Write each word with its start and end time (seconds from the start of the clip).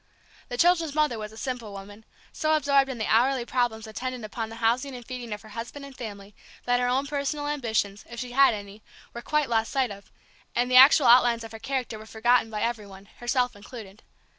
The 0.49 0.57
children's 0.57 0.95
mother 0.95 1.19
was 1.19 1.31
a 1.31 1.37
simple 1.37 1.73
woman; 1.73 2.05
so 2.33 2.55
absorbed 2.55 2.89
in 2.89 2.97
the 2.97 3.05
hourly 3.05 3.45
problems 3.45 3.85
attendant 3.85 4.25
upon 4.25 4.49
the 4.49 4.55
housing 4.55 4.95
and 4.95 5.05
feeding 5.05 5.31
of 5.31 5.43
her 5.43 5.49
husband 5.49 5.85
and 5.85 5.95
family 5.95 6.33
that 6.65 6.79
her 6.79 6.87
own 6.87 7.05
personal 7.05 7.47
ambitions, 7.47 8.03
if 8.09 8.19
she 8.19 8.31
had 8.31 8.55
any, 8.55 8.81
were 9.13 9.21
quite 9.21 9.47
lost 9.47 9.71
sight 9.71 9.91
of, 9.91 10.11
and 10.55 10.71
the 10.71 10.75
actual 10.75 11.05
outlines 11.05 11.43
of 11.43 11.51
her 11.51 11.59
character 11.59 11.99
were 11.99 12.07
forgotten 12.07 12.49
by 12.49 12.63
every 12.63 12.87
one, 12.87 13.09
herself 13.19 13.55
included. 13.55 14.01